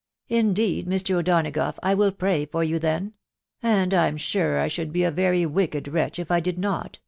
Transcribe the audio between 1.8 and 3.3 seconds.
I will pray for you then,....